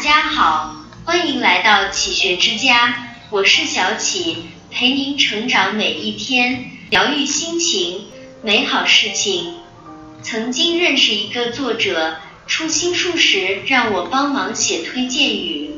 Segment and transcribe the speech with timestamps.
[0.00, 8.06] 家好，欢迎来到启学之家，我是小启，陪您成长每一天，疗愈心情，
[8.42, 9.56] 美好事情。
[10.22, 12.16] 曾经认识一个作者，
[12.46, 15.72] 出新书时让我帮忙写推荐语，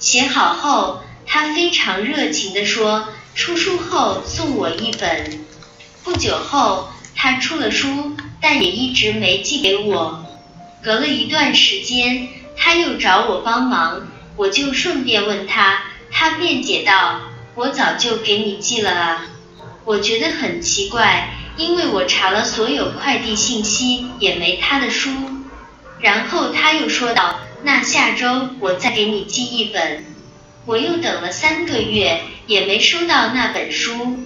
[0.00, 5.46] 写好后，他非常热情地说，出书后送我一本。
[6.02, 10.26] 不久后，他出了书，但也一直没寄给我。
[10.82, 12.28] 隔了一段时间，
[12.64, 17.20] 他又找我帮忙，我就顺便问他，他辩解道
[17.56, 19.26] ：“我早就给你寄了啊。”
[19.84, 21.30] 我觉得很奇怪。
[21.56, 25.10] 因为我查了所有快递信息，也没他的书。
[25.98, 30.04] 然后他又说道：“那下周我再给你寄一本。”
[30.64, 34.20] 我又等了三个月，也没收到那本书。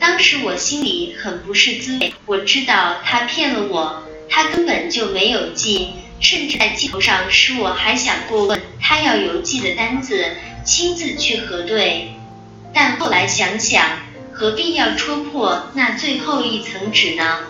[0.00, 2.12] 当时我心里很不是滋味。
[2.26, 5.90] 我知道他骗了我，他根本就没有寄，
[6.20, 10.32] 甚至在寄头上时，我还想过问他要邮寄的单子，
[10.64, 12.12] 亲自去核对。
[12.72, 14.06] 但后来想想。
[14.30, 17.40] 何必要戳破那最后一层纸呢？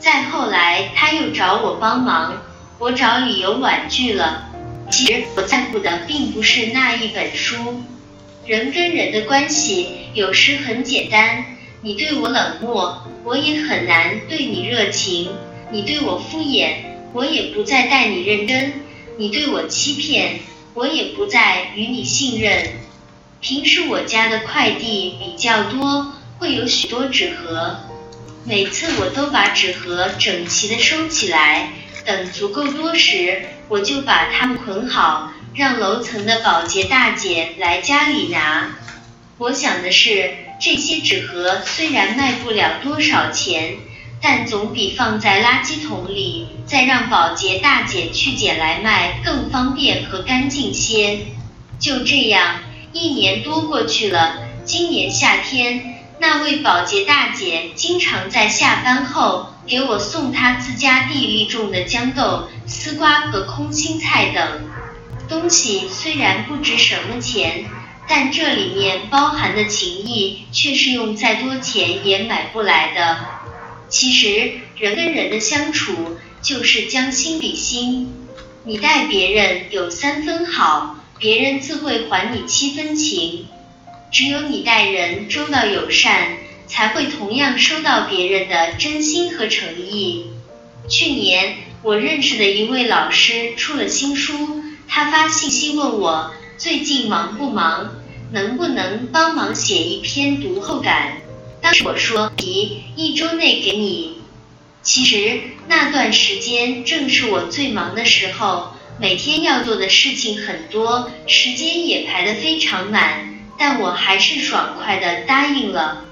[0.00, 2.42] 再后来，他又找我帮忙，
[2.80, 4.48] 我找理由婉拒了。
[4.90, 7.80] 其实我在乎的并不是那一本书。
[8.44, 11.44] 人跟人的关系有时很简单，
[11.80, 15.28] 你对我冷漠，我也很难对你热情；
[15.70, 16.78] 你对我敷衍，
[17.16, 18.72] 我也不再待你认真；
[19.16, 20.40] 你对我欺骗，
[20.74, 22.74] 我也不再与你信任。
[23.40, 26.12] 平时我家的快递比较多。
[26.38, 27.78] 会有许多纸盒，
[28.44, 31.70] 每次我都把纸盒整齐的收起来，
[32.04, 38.76] 等足够多时，我就把它们捆好，让楼层的保洁大姐来家里拿。
[39.38, 43.78] 我想的是，这些纸盒虽然卖不了多少钱，
[44.20, 51.26] 但总比放在垃圾桶里再让保洁大姐去捡来卖更方便和干净些。
[51.78, 52.60] 就这样，
[52.92, 55.92] 一年多过去了，今年夏天。
[56.18, 64.70] 那位保洁大姐经常在下班后给我送她自家地里种的豇豆、丝瓜和空心菜等
[65.28, 65.86] 东西。
[65.90, 67.66] 虽然不值什么钱，
[68.08, 73.18] 但这里面包含的情谊却是用再多钱也买不来的。
[73.88, 78.12] 其实人跟人的相处就是将心比心，
[78.64, 83.46] 你待别人有三分好，别人自会还你七分情。
[84.12, 90.26] 只有你待人周到友善，才会同样收到别人的真心和诚意。
[90.88, 97.96] 去年我认识的一位老师出了新书，他发信息问我最近忙不忙，
[98.32, 101.18] 能不能帮忙写一篇读后感。
[101.66, 104.18] 当时我说，一一周内给你。
[104.84, 113.40] 其实那段时间正是我最忙的时候，每天要做的事情很多，时间也排得非常满。
[113.58, 116.04] 但我还是爽快的答应了。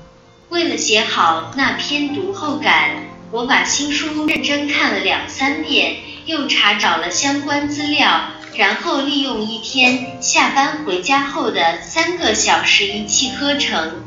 [0.48, 8.22] 为了写好那篇读后感，我把新书认真看了两三遍，又查找了相关资料，
[8.56, 14.02] 然后利用一天下班回家后的三个小时一气呵成，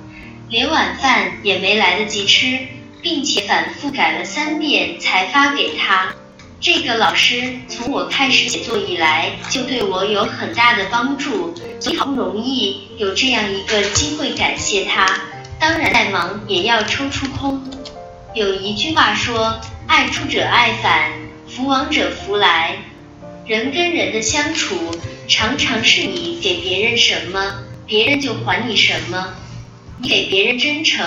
[0.49, 2.57] 连晚饭也没来得及吃，
[3.01, 6.13] 并且反复改了三遍才发给他。
[6.61, 15.05] 这个老师从我开始写作以来，就对我有很大的帮助，所以好不容易有这样一个机会感谢他。
[15.59, 17.61] 当然再忙也要抽出空。
[18.33, 21.11] 有一句话说：“爱出者爱返，
[21.47, 22.77] 福往者福来。”
[23.45, 24.75] 人跟人的相处，
[25.27, 29.33] 常常是你给别人什么，别人就还你什么。
[29.99, 31.05] 你给别人真诚，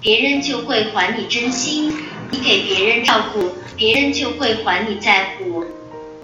[0.00, 1.92] 别人就会还你真心；
[2.30, 3.50] 你给别人照顾。
[3.76, 5.64] 别人就会还你在乎。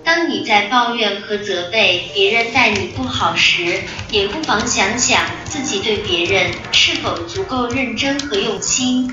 [0.02, 3.80] 当你在抱怨和责备别人待你不好时，
[4.10, 9.08] 也不妨想想自己对别人是否足够认真和用心。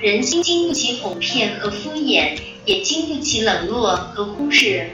[0.00, 4.90] 人心经不起哄骗和敷衍，也经不起冷落和忽视。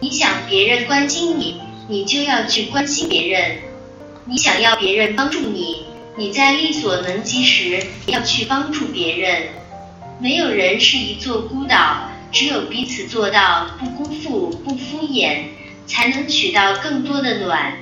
[0.00, 3.58] 你想别人关心你，你就要去关心别人；
[4.24, 5.83] 你想要别人帮助你，
[6.16, 9.48] 你在力所能及时要去帮助别人。
[10.20, 12.10] 没有人是一座孤岛。
[12.34, 15.42] 只有彼此做到不辜负、不敷衍，
[15.86, 17.76] 才能取到更多的暖。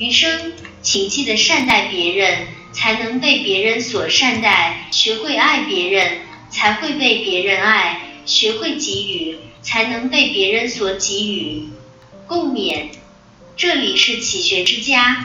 [0.00, 6.18] 余生，请记得善待别人，才能被别人所善待；学会爱别人，
[6.50, 11.68] 才会被别人爱；学会给予，才能被别人所给予。
[12.26, 12.88] 共勉。
[13.56, 15.24] 这里是启学之家，